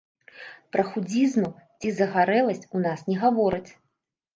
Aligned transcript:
Пра 0.75 0.85
худзізну, 0.89 1.53
ці 1.79 1.95
загарэласць 2.01 2.67
у 2.77 2.87
нас 2.87 3.09
не 3.13 3.23
гавораць. 3.25 3.69